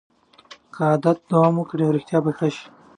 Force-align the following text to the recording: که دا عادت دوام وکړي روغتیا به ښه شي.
که 0.75 0.79
دا 0.85 0.89
عادت 0.91 1.17
دوام 1.31 1.53
وکړي 1.57 1.83
روغتیا 1.85 2.19
به 2.25 2.31
ښه 2.37 2.47
شي. 2.55 2.65